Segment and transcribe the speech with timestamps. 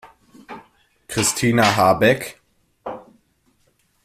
[1.07, 2.41] Christina Habeck?